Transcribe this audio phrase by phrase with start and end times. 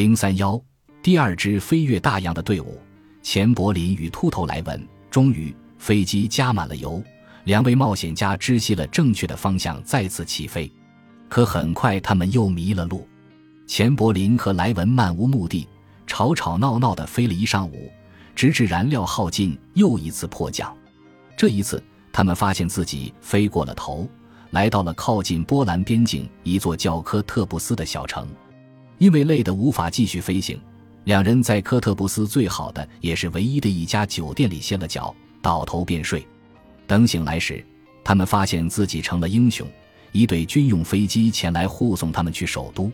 [0.00, 0.58] 零三幺，
[1.02, 2.80] 第二支飞越大洋的队伍，
[3.20, 4.88] 钱柏林与秃头莱文。
[5.10, 7.04] 终于，飞机加满了油，
[7.44, 10.72] 两位冒险家知悉了正确的方向，再次起飞。
[11.28, 13.06] 可很快，他们又迷了路。
[13.66, 15.68] 钱柏林和莱文漫无目的、
[16.06, 17.92] 吵吵闹闹地飞了一上午，
[18.34, 20.74] 直至燃料耗尽，又一次迫降。
[21.36, 24.08] 这一次，他们发现自己飞过了头，
[24.52, 28.26] 来到了靠近波兰边境一座叫科特布斯的小城。
[29.00, 30.60] 因为累得无法继续飞行，
[31.04, 36.24] 两人在科特布斯最好的也是唯一的一家酒店里歇了脚，倒头便睡。
[36.86, 37.64] 等醒来时，
[38.04, 39.66] 他们发现自己成了英雄，
[40.12, 42.92] 一队军用飞机前来护送他们去首都。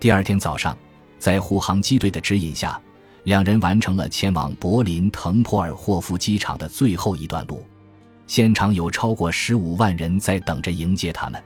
[0.00, 0.76] 第二天早上，
[1.16, 2.80] 在护航机队的指引下，
[3.22, 7.64] 两人完成了前往柏林滕普尔霍夫机场的最后一段路。
[8.26, 11.40] 现场有超过十五万人在等着迎接他们，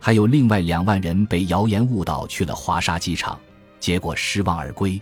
[0.00, 3.38] 还有另外两万人被谣言误导去了华沙机场，
[3.78, 5.00] 结果失望而归。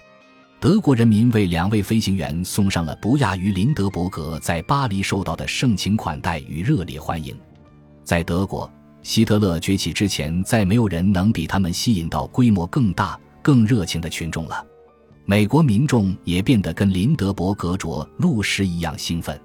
[0.61, 7.35] 德国人民为两位飞行员送上了不亚于林德伯格在巴黎受到的盛情款待与热烈欢迎。
[8.05, 8.71] 在德国。
[9.01, 14.67] 希特勒崛起之前，再没有人能比他们吸引到规模更大、更热情的群众了。
[15.25, 19.41] 美国民众也变得跟林德伯格着陆时一样兴奋。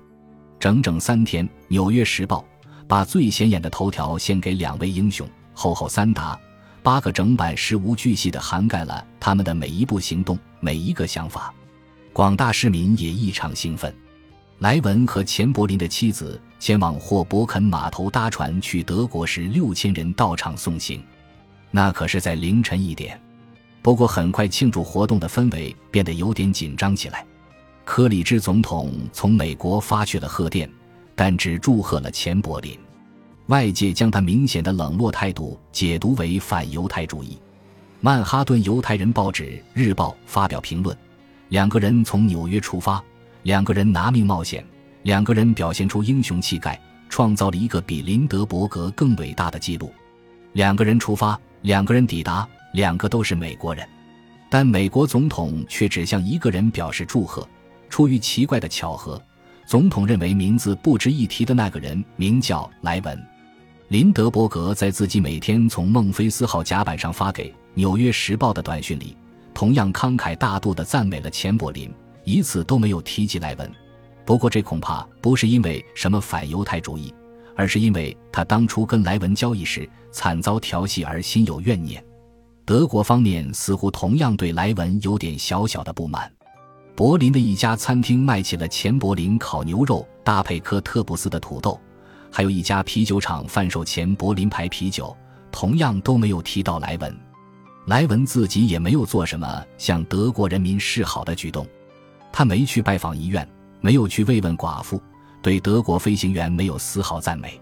[0.59, 2.43] 整整三天，《纽约时报》
[2.87, 6.39] 把最显眼的头条献给两位英雄，厚厚三沓，
[6.81, 11.53] 八个整版，事无巨细地涵盖了他们的每一步行动、每一个想法。
[12.11, 13.93] 广大市民也异常兴奋。
[14.59, 21.03] 莱文和钱柏林的妻子前往霍伯肯码头搭船去德国时，六千人到场送行，
[21.71, 23.19] 那可是在凌晨一点。
[23.81, 27.25] 不过很快，庆祝活动的氛围变得有点紧张起来。
[27.83, 30.71] 科里治总统从美国发去了贺电，
[31.15, 32.79] 但只祝贺了钱柏林。
[33.47, 37.37] 外界将他明显的冷落态度解读为反犹太主义。
[37.99, 40.95] 曼哈顿犹太人报纸《日报》发表评论：
[41.49, 43.03] 两个人从纽约出发。
[43.43, 44.65] 两个人拿命冒险，
[45.01, 49.91] 两个人表现出英雄气概，创造了一个比林德伯格更伟大的记录。
[50.53, 53.85] 两个人出发，两个人抵达，两个都是美国人，
[54.49, 57.45] 但美国总统却只向一个人表示祝贺。
[57.89, 59.21] 出于奇怪的巧合，
[59.65, 63.21] 总统认为名字不值一提的那个人名叫莱文。
[63.93, 69.15] 林德伯格在自己每天从孟菲斯号甲板上发给《纽约时报》的短讯里，
[69.53, 71.93] 同样慷慨大度地赞美了钱柏林。
[72.23, 73.71] 一次都没有提及莱文，
[74.25, 77.13] 不过这恐怕不是因为什么反犹太主义，
[77.55, 82.03] 而是因为他当初跟莱文交易时惨遭调戏而心有怨念。
[82.65, 86.33] 德国方面似乎同样对莱文有点小小的不满。
[86.95, 91.79] 柏林的一家餐厅卖起了钱柏林烤牛肉搭配科特布斯的土豆，
[92.35, 95.15] 还有一家啤酒厂贩售前柏林牌啤酒，
[95.51, 97.15] 同样都没有提到莱文。
[97.85, 101.63] 莱文自己也没有做什么向德国人民示好的举动。
[102.31, 103.47] 他没去拜访医院，
[103.81, 104.99] 没有去慰问寡妇，
[105.43, 107.61] 对德国飞行员没有丝毫赞美。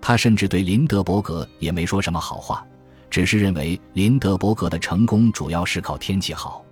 [0.00, 2.64] 他甚至对林德伯格也没说什么好话，
[3.10, 6.64] 只是认为林德伯格的成功主要是靠天气好，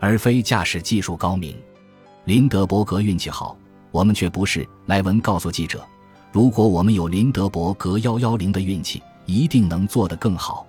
[0.00, 1.56] 而非驾驶技术高明。
[2.24, 3.56] 林德伯格运气好，
[3.92, 4.68] 我们却不是。
[4.86, 5.86] 莱文告诉记者
[6.32, 10.66] ：“如果我们有林德伯格幺幺零的运气，一定能做得更好。”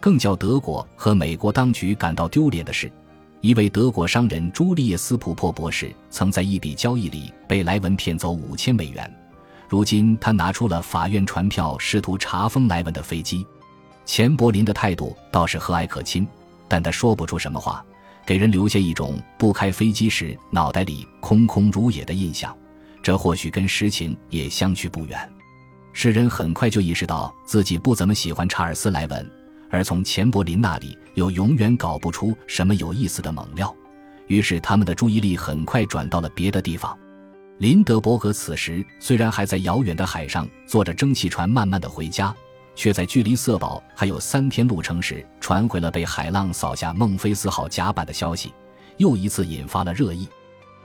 [0.00, 2.90] 更叫德国和美国当局感到丢脸的是。
[3.40, 9.08] 一位德国商人朱利叶斯·普珀博士曾在一笔交易里被莱文骗走五千美元。
[9.68, 13.46] 如今，他拿出了法院传票，试图查封莱文的飞机。
[14.04, 16.26] 钱柏林的态度倒是和蔼可亲，
[16.66, 17.84] 但他说不出什么话，
[18.24, 22.56] 给人留下一种不开飞机时脑袋里空空如也的印象。
[23.06, 25.32] 这或许跟实情也相去不远。
[25.92, 29.30] 世人很快就意识到自己不怎么喜欢查尔斯·莱文。
[29.70, 33.72] 而从钱柏林那里又永远搞不出什么有意思的猛料，
[34.26, 36.98] 于是他们的注意力很快转到了别的地方。
[37.58, 42.34] 林德伯格此时虽然还在遥远的海上坐着蒸汽船慢慢的回家，
[42.74, 48.52] 却在距离色堡还有三天路程时传回了被海浪扫下孟菲斯号甲板的消息，
[48.96, 50.26] 又一次引发了热议。《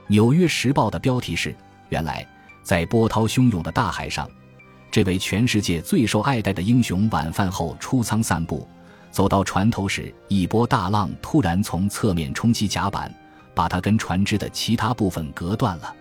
[0.06, 1.52] 纽约时报》的标题是
[1.92, 2.26] ：“原来
[2.62, 4.28] 在波涛汹涌的大海上。”
[4.90, 8.68] 这位全世界最受爱戴的英雄晚饭后出舱散步，
[9.10, 13.10] 走到船头时，一波大浪突然从侧面冲击甲板，
[13.54, 15.94] 把他跟船只的其他部分隔断了。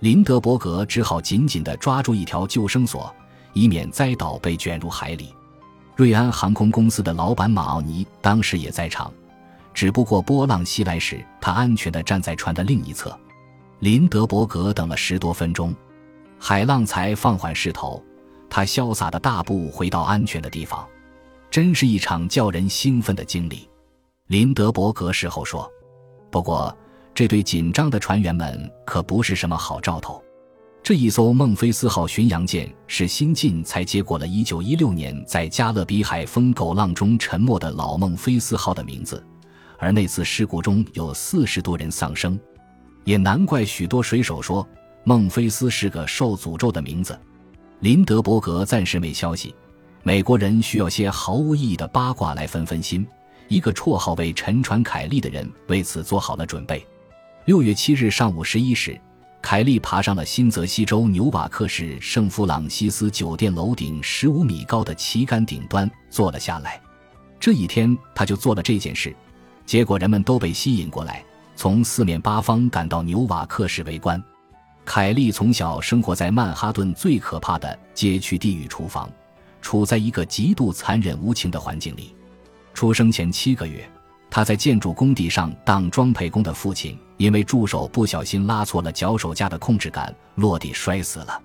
[0.00, 3.10] 林德伯格只好紧紧地抓住一条救生索，
[3.54, 5.34] 以免栽倒被卷入海里。
[5.94, 9.10] 瑞安航空公司的老板马奥尼当时也在场，
[9.72, 13.18] 只不过波浪袭来时，他安全地站在船的另一侧。
[13.80, 15.74] 林德伯格等了十多分钟，
[16.38, 18.02] 海浪才放缓势头。
[18.48, 20.86] 他潇洒的大步回到安全的地方，
[21.50, 23.68] 真是一场叫人兴奋的经历。
[24.28, 25.70] 林德伯格事后说
[26.30, 26.74] ：“不过，
[27.14, 30.22] 这对紧张的船员们可不是什么好兆头。
[30.82, 39.22] 这一艘孟菲斯号巡洋舰是新近才接过了1916年在加勒比海风狗浪中沉没的老孟菲斯号的名字，
[39.78, 42.38] 而那次事故中有四十多人丧生，
[43.06, 44.66] 也难怪许多水手说
[45.04, 47.18] 孟菲斯是个受诅咒的名字。”
[47.80, 49.54] 林德伯格暂时没消息，
[50.02, 53.06] 美国人需要些毫无意义的八卦来分分心。
[53.48, 56.84] 一个绰号为“沉船凯利”的人为此做好了准备。
[57.44, 58.98] 六月七日上午十一时，
[59.40, 66.80] 凯利爬上了新泽西州纽瓦克市圣弗朗西斯酒店楼顶十五米高的旗杆顶端坐了下来。
[67.38, 69.14] 这一天，他就做了这件事。
[69.64, 71.24] 结果，人们都被吸引过来，
[71.56, 74.22] 从四面八方赶到纽瓦克市围观。
[74.84, 79.10] 凯利从小生活在曼哈顿最可怕的街区地狱厨房，
[79.60, 82.14] 处在一个极度残忍无情的环境里。
[82.72, 83.88] 出生前七个月，
[84.30, 91.40] 他在建筑工地上当装配工的父亲因为助手不小心拉错了脚手架的控制杆，落地摔死了。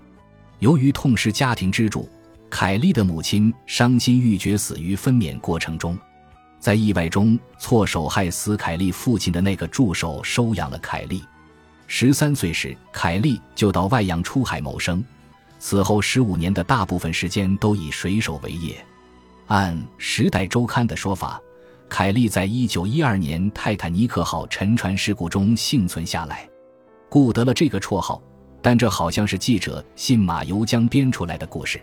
[0.58, 2.08] 由于痛失家庭支柱，
[2.48, 5.98] 凯莉的母亲伤心欲绝，死于分娩过程中。
[6.62, 11.20] 在意外中错手害死凯莉父亲的那个助手收养了凯莉。
[11.88, 15.04] 十三岁时，凯莉就到外洋出海谋生，
[15.58, 18.76] 此后十五年的大部分时间都以水手为业。
[19.48, 21.40] 按《时代周刊》的说法，
[21.88, 26.48] 凯利在一九一二年泰坦尼克号沉船事故中幸存下来，
[27.08, 28.22] 故得了这个绰号。
[28.62, 31.82] 但这好像是记者信马由缰编出来的故事。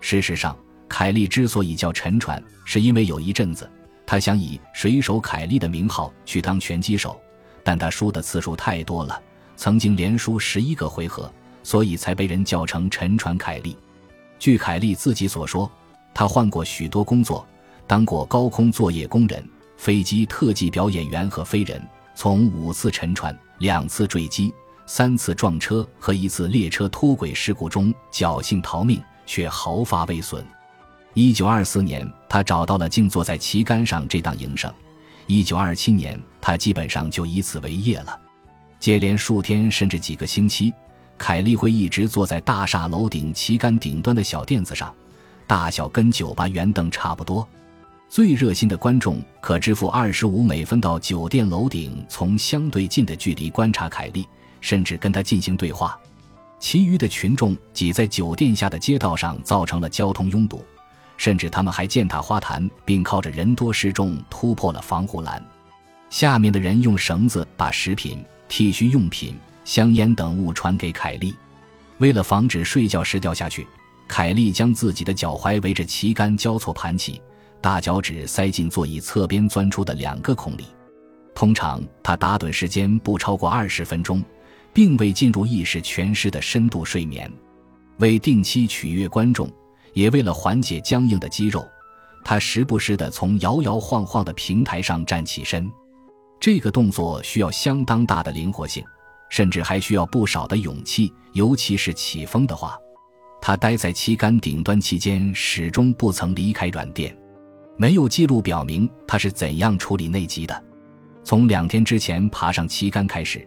[0.00, 3.70] 事实上，凯利之所以叫沉船，是因为有一阵子
[4.10, 7.20] 他想以水手凯利的名号去当拳击手，
[7.62, 9.20] 但他输的次数太多了，
[9.54, 11.30] 曾经连输十一个回合，
[11.62, 13.76] 所以才被人叫成沉船凯利。
[14.38, 15.70] 据凯利自己所说。
[16.14, 17.46] 他换过许多工作，
[17.86, 19.46] 当过高空作业工人、
[19.76, 21.80] 飞机特技表演员和飞人，
[22.12, 24.52] 从五次沉船、两次坠机、
[24.84, 30.44] 三次撞车和一次列车脱轨事故中侥幸逃命，却毫发未损。
[31.14, 34.72] 一九二四年，他找到了静坐在旗杆上这档营生。
[35.26, 38.18] 一九二七年，他基本上就以此为业了。
[38.78, 40.72] 接连数天甚至几个星期，
[41.16, 44.94] 凯利会一直坐在大厦楼顶旗杆顶端的小垫子上。
[45.46, 47.46] 大小跟酒吧圆凳差不多，
[48.08, 54.26] 最热心的观众可支付二十五美分到酒店楼顶，从相对近的距离观察凯利，
[54.60, 55.98] 甚至跟他进行对话。
[56.60, 60.64] 其余的群众挤在酒店下的街道上，造成了交通拥堵，
[61.18, 65.44] 甚至他们还践踏花坛，并靠着人多势众突破了防护栏。
[66.08, 69.36] 下面的人用绳子把食品、剃须用品、
[69.66, 71.34] 香烟等物传给凯利，
[71.98, 73.66] 为了防止睡觉时掉下去。
[74.06, 77.20] 凯利将自己的脚踝围着旗杆交错盘起，
[77.60, 80.64] 大脚趾塞进座椅侧边钻出的两个孔里。
[81.34, 84.24] 通常他打盹时间不超过二十分钟，
[84.72, 87.30] 并未进入意识全失的深度睡眠。
[87.98, 89.46] 为定期取悦观众，
[89.98, 91.68] 也为了缓解僵硬的肌肉，
[92.24, 95.68] 他时不时地从摇摇晃晃的平台上站起身。
[96.38, 98.84] 这个动作需要相当大的灵活性，
[99.28, 102.78] 甚至还需要不少的勇气，尤其是起风的话。
[103.40, 107.12] 他待在旗杆顶端期间，始终不曾离开软垫。
[107.76, 110.64] 没有记录表明他是怎样处理内急的。
[111.24, 113.44] 从两天之前爬上旗杆开始，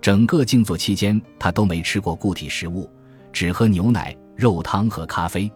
[0.00, 2.90] 整个静坐期间，他都没吃过固体食物，
[3.32, 5.48] 只喝牛奶、肉汤和咖啡。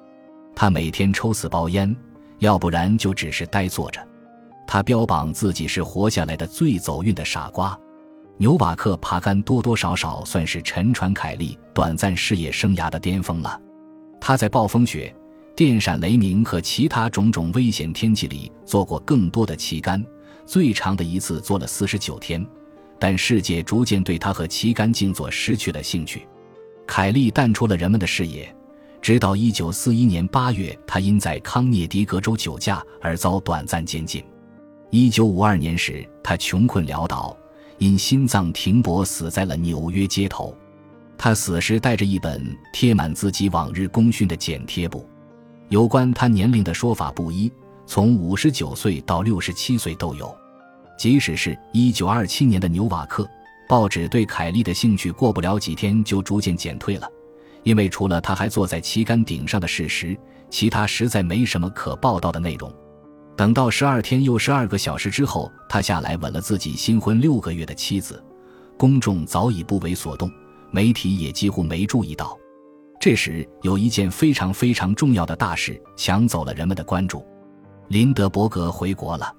[0.56, 1.94] 他每天抽四包烟，
[2.38, 4.00] 要不然就只是呆坐着。
[4.66, 7.78] 他标榜自己是活下来的最走运的傻瓜。
[8.38, 13.60] 纽瓦克爬杆多多少少算是沉船凯利短暂事业生涯的巅峰了。
[14.18, 15.14] 他在暴风雪、
[15.54, 20.02] 电闪雷鸣和其他种种危险天气里做过更多的旗杆，
[20.46, 22.44] 最长的一次做了四十九天。
[22.98, 26.26] 但世界逐渐对他和旗杆静坐失去了兴趣，
[26.86, 28.55] 凯利淡出了人们的视野。
[29.06, 34.20] 直到一九四一年八月，他因在康涅狄格州酒驾而遭短暂监禁。
[34.90, 37.36] 一九五二年时，他穷困潦倒，
[37.78, 40.52] 因心脏停泊死在了纽约街头。
[41.16, 45.08] 他死时带着一本贴满自己往日功勋的剪贴簿，
[45.68, 47.48] 有关他年龄的说法不一，
[47.86, 50.36] 从五十九岁到六十七岁都有。
[50.98, 53.24] 即使是一九二七年的纽瓦克
[53.68, 57.08] 报纸对凯利的兴趣过不了几天就逐渐减退了，
[57.66, 60.16] 因为除了他还坐在旗杆顶上的事实，
[60.48, 62.72] 其他实在没什么可报道的内容。
[63.36, 68.24] 等到十二天又十二个小时之后，他下来吻了自己新婚六个月的妻子，
[68.78, 70.30] 公众早已不为所动。
[70.70, 72.38] 媒体也几乎没注意到，
[73.00, 77.26] 这时有一件非常非常重要的大事抢走了人们的关注：
[77.88, 79.34] 林德伯格回国了。